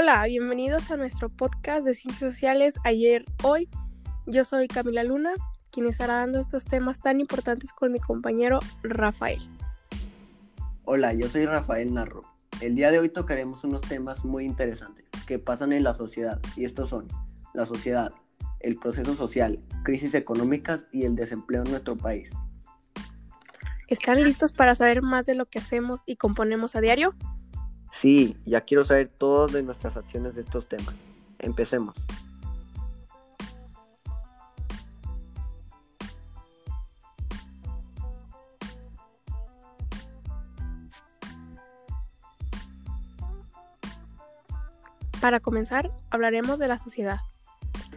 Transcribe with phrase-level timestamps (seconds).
[0.00, 3.68] Hola, bienvenidos a nuestro podcast de Ciencias Sociales ayer, hoy.
[4.26, 5.32] Yo soy Camila Luna,
[5.72, 9.40] quien estará dando estos temas tan importantes con mi compañero Rafael.
[10.84, 12.22] Hola, yo soy Rafael Narro.
[12.60, 16.64] El día de hoy tocaremos unos temas muy interesantes que pasan en la sociedad y
[16.64, 17.08] estos son
[17.52, 18.12] la sociedad,
[18.60, 22.30] el proceso social, crisis económicas y el desempleo en nuestro país.
[23.88, 27.16] ¿Están listos para saber más de lo que hacemos y componemos a diario?
[28.00, 30.94] Sí, ya quiero saber todas de nuestras acciones de estos temas.
[31.40, 31.96] Empecemos.
[45.20, 47.18] Para comenzar, hablaremos de la sociedad.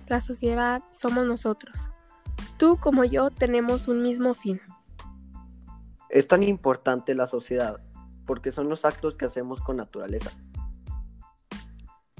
[0.08, 1.92] La sociedad somos nosotros.
[2.58, 4.60] Tú como yo tenemos un mismo fin.
[6.10, 7.80] Es tan importante la sociedad
[8.26, 10.32] porque son los actos que hacemos con naturaleza.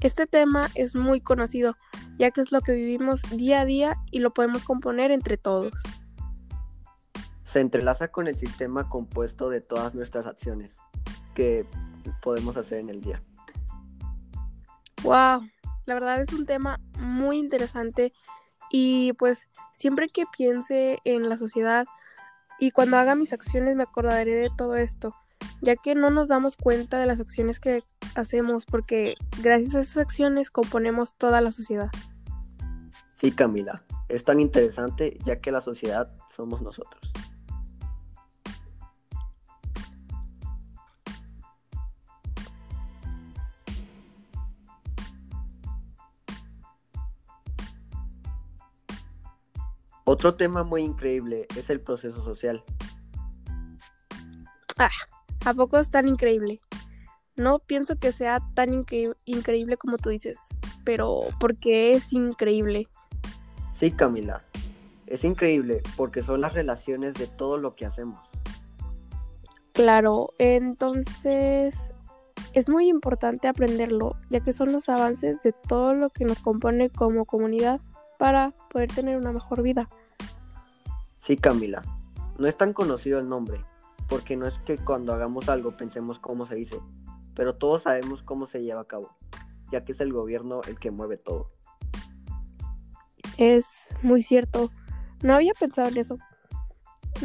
[0.00, 1.76] Este tema es muy conocido,
[2.18, 5.72] ya que es lo que vivimos día a día y lo podemos componer entre todos.
[7.44, 10.72] Se entrelaza con el sistema compuesto de todas nuestras acciones
[11.34, 11.66] que
[12.20, 13.22] podemos hacer en el día.
[15.04, 15.42] Wow,
[15.84, 18.12] la verdad es un tema muy interesante
[18.70, 21.86] y pues siempre que piense en la sociedad
[22.58, 25.14] y cuando haga mis acciones me acordaré de todo esto,
[25.62, 29.96] ya que no nos damos cuenta de las acciones que hacemos porque gracias a esas
[29.96, 31.90] acciones componemos toda la sociedad.
[33.14, 37.00] Sí, Camila, es tan interesante ya que la sociedad somos nosotros.
[50.04, 52.64] Otro tema muy increíble es el proceso social.
[54.76, 54.90] Ah,
[55.44, 56.60] ¿A poco es tan increíble?
[57.34, 60.38] No pienso que sea tan increíble como tú dices,
[60.84, 62.88] pero porque es increíble.
[63.74, 64.42] Sí, Camila,
[65.06, 68.20] es increíble porque son las relaciones de todo lo que hacemos.
[69.72, 71.92] Claro, entonces
[72.52, 76.90] es muy importante aprenderlo, ya que son los avances de todo lo que nos compone
[76.90, 77.80] como comunidad
[78.18, 79.88] para poder tener una mejor vida.
[81.16, 81.82] Sí, Camila,
[82.38, 83.64] no es tan conocido el nombre,
[84.08, 86.80] porque no es que cuando hagamos algo pensemos cómo se dice,
[87.34, 89.16] pero todos sabemos cómo se lleva a cabo,
[89.70, 91.50] ya que es el gobierno el que mueve todo.
[93.38, 94.70] Es muy cierto,
[95.22, 96.18] no había pensado en eso.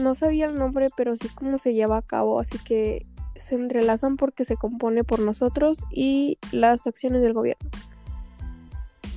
[0.02, 3.06] No sabía el nombre, pero sí cómo se lleva a cabo, así que
[3.36, 7.70] se entrelazan porque se compone por nosotros y las acciones del gobierno.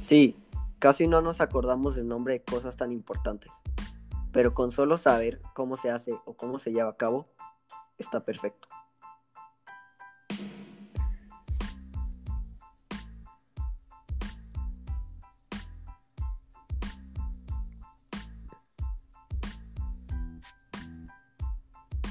[0.03, 0.37] Sí,
[0.78, 3.50] casi no nos acordamos del nombre de cosas tan importantes,
[4.32, 7.28] pero con solo saber cómo se hace o cómo se lleva a cabo,
[8.03, 8.69] está perfecto.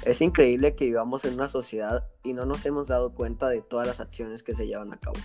[0.06, 3.86] Es increíble que vivamos en una sociedad y no nos hemos dado cuenta de todas
[3.86, 5.18] las acciones que se llevan a cabo.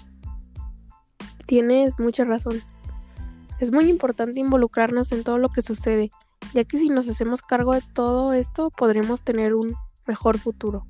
[1.46, 2.60] Tienes mucha razón.
[3.60, 6.10] Es muy importante involucrarnos en todo lo que sucede,
[6.52, 9.74] ya que si nos hacemos cargo de todo esto podremos tener un
[10.06, 10.82] mejor futuro.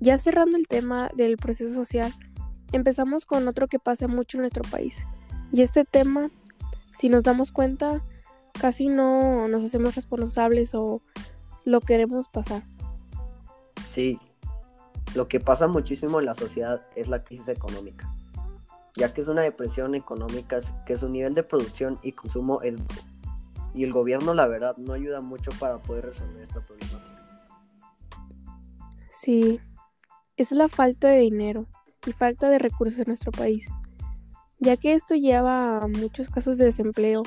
[0.00, 2.12] Ya cerrando el tema del proceso social,
[2.72, 5.06] empezamos con otro que pasa mucho en nuestro país.
[5.52, 6.30] Y este tema,
[6.92, 8.02] si nos damos cuenta,
[8.58, 11.02] casi no nos hacemos responsables o
[11.64, 12.62] lo queremos pasar.
[13.92, 14.18] Sí,
[15.14, 18.09] lo que pasa muchísimo en la sociedad es la crisis económica
[18.96, 23.00] ya que es una depresión económica que su nivel de producción y consumo es bajo.
[23.74, 27.20] Y el gobierno, la verdad, no ayuda mucho para poder resolver esta problemática.
[29.10, 29.60] Sí,
[30.36, 31.66] es la falta de dinero
[32.06, 33.68] y falta de recursos en nuestro país,
[34.58, 37.22] ya que esto lleva a muchos casos de desempleo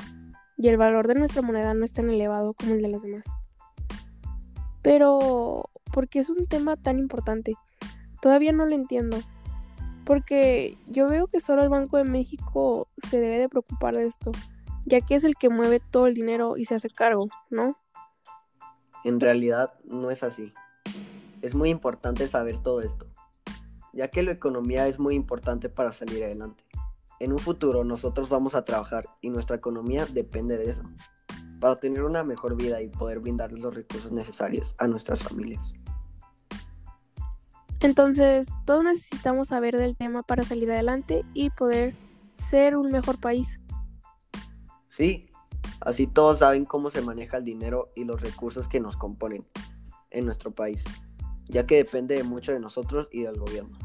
[0.56, 3.24] y el valor de nuestra moneda no es tan elevado como el de las demás.
[4.82, 7.54] Pero, ¿por qué es un tema tan importante?
[8.20, 9.18] Todavía no lo entiendo.
[10.04, 14.32] Porque yo veo que solo el Banco de México se debe de preocupar de esto,
[14.84, 17.78] ya que es el que mueve todo el dinero y se hace cargo, ¿no?
[19.04, 20.52] En realidad no es así.
[21.42, 23.06] Es muy importante saber todo esto,
[23.92, 26.64] ya que la economía es muy importante para salir adelante.
[27.20, 30.82] En un futuro nosotros vamos a trabajar y nuestra economía depende de eso,
[31.60, 35.72] para tener una mejor vida y poder brindarles los recursos necesarios a nuestras familias.
[37.84, 41.94] Entonces, todos necesitamos saber del tema para salir adelante y poder
[42.38, 43.60] ser un mejor país.
[44.88, 45.26] Sí,
[45.82, 49.44] así todos saben cómo se maneja el dinero y los recursos que nos componen.
[50.10, 50.82] en nuestro país,
[51.46, 53.76] ya que depende mucho de nosotros y del gobierno.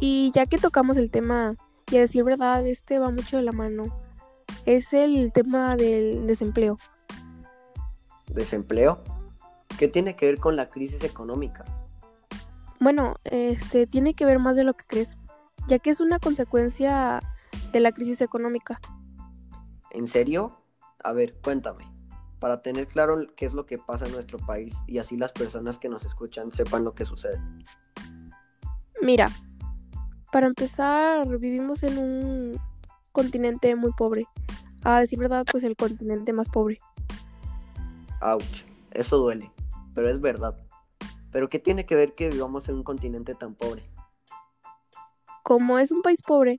[0.00, 1.56] Y ya que tocamos el tema,
[1.90, 3.84] y a decir verdad, este va mucho de la mano,
[4.66, 6.78] es el tema del desempleo.
[8.28, 9.02] ¿Desempleo?
[9.78, 11.64] ¿Qué tiene que ver con la crisis económica?
[12.78, 15.16] Bueno, este tiene que ver más de lo que crees,
[15.68, 17.20] ya que es una consecuencia
[17.72, 18.80] de la crisis económica.
[19.90, 20.56] ¿En serio?
[21.02, 21.84] A ver, cuéntame,
[22.38, 25.78] para tener claro qué es lo que pasa en nuestro país y así las personas
[25.78, 27.40] que nos escuchan sepan lo que sucede.
[29.02, 29.28] Mira,
[30.30, 32.60] para empezar, vivimos en un
[33.12, 34.26] continente muy pobre.
[34.82, 36.78] A decir verdad, pues el continente más pobre.
[38.22, 39.50] Ouch, eso duele,
[39.94, 40.56] pero es verdad.
[41.32, 43.82] Pero ¿qué tiene que ver que vivamos en un continente tan pobre?
[45.42, 46.56] Como es un país pobre,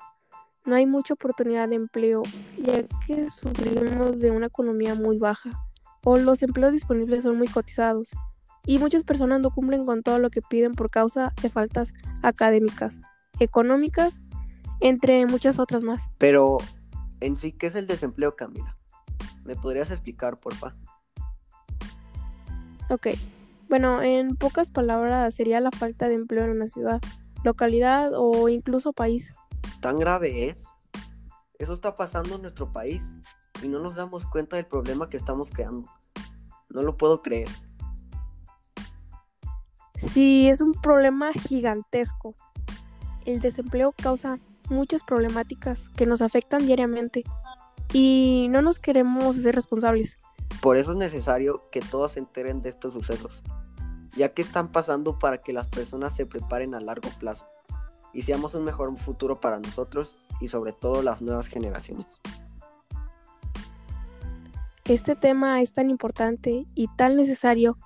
[0.66, 2.24] no hay mucha oportunidad de empleo,
[2.58, 5.52] ya que sufrimos de una economía muy baja,
[6.04, 8.12] o los empleos disponibles son muy cotizados,
[8.66, 13.00] y muchas personas no cumplen con todo lo que piden por causa de faltas académicas
[13.42, 14.22] económicas,
[14.80, 16.04] entre muchas otras más.
[16.18, 16.60] Pero,
[17.20, 18.78] en sí, ¿qué es el desempleo, Camila?
[19.44, 20.76] ¿Me podrías explicar, porfa?
[22.90, 23.08] Ok.
[23.68, 27.02] Bueno, en pocas palabras sería la falta de empleo en una ciudad,
[27.44, 29.34] localidad o incluso país.
[29.82, 30.58] ¿Tan grave es?
[31.58, 33.02] Eso está pasando en nuestro país
[33.64, 35.90] y no nos damos cuenta del problema que estamos creando.
[36.70, 37.48] No lo puedo creer.
[39.96, 42.36] Sí, es un problema gigantesco
[43.26, 44.40] el desempleo causa
[44.70, 47.24] muchas problemáticas que nos afectan diariamente
[47.94, 50.18] y no nos queremos ser responsables.
[50.62, 53.42] Por eso es necesario que todos se enteren de estos sucesos,
[54.16, 57.46] ya que están pasando para que las personas se preparen a largo plazo
[58.14, 62.20] y seamos un mejor futuro para nosotros y sobre todo las nuevas generaciones.
[64.86, 67.78] Este tema es tan importante y tan necesario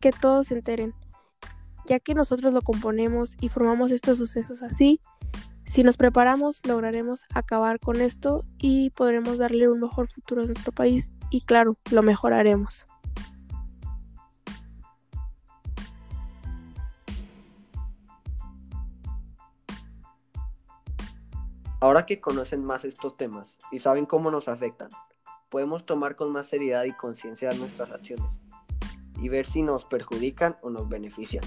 [0.00, 0.94] que todos se enteren
[1.86, 5.00] ya que nosotros lo componemos y formamos estos sucesos así.
[5.64, 10.72] Si nos preparamos, lograremos acabar con esto y podremos darle un mejor futuro a nuestro
[10.72, 12.86] país y claro, lo mejoraremos.
[21.80, 24.88] Ahora que conocen más estos temas y saben cómo nos afectan,
[25.50, 28.40] podemos tomar con más seriedad y conciencia nuestras acciones
[29.20, 31.44] y ver si nos perjudican o nos benefician.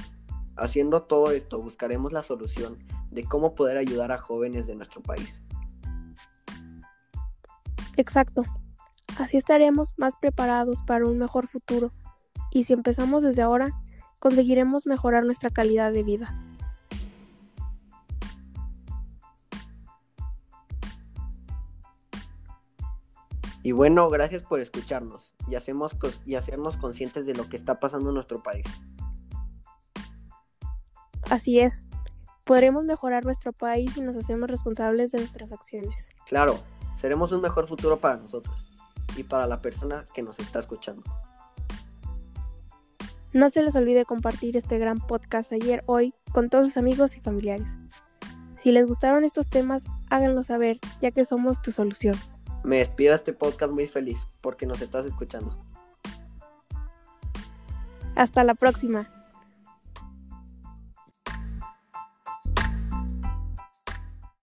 [0.59, 2.77] Haciendo todo esto, buscaremos la solución
[3.11, 5.41] de cómo poder ayudar a jóvenes de nuestro país.
[7.97, 8.43] Exacto.
[9.17, 11.91] Así estaremos más preparados para un mejor futuro
[12.51, 13.71] y si empezamos desde ahora,
[14.19, 16.45] conseguiremos mejorar nuestra calidad de vida.
[23.61, 25.95] Y bueno, gracias por escucharnos y, hacemos,
[26.25, 28.65] y hacernos conscientes de lo que está pasando en nuestro país.
[31.29, 31.85] Así es.
[32.45, 36.09] Podremos mejorar nuestro país si nos hacemos responsables de nuestras acciones.
[36.25, 36.59] Claro,
[36.99, 38.55] seremos un mejor futuro para nosotros
[39.15, 41.03] y para la persona que nos está escuchando.
[43.31, 47.19] No se les olvide compartir este gran podcast ayer, hoy, con todos sus amigos y
[47.19, 47.77] familiares.
[48.57, 52.15] Si les gustaron estos temas, háganlo saber, ya que somos tu solución.
[52.63, 55.55] Me despido de este podcast muy feliz porque nos estás escuchando.
[58.15, 59.18] Hasta la próxima.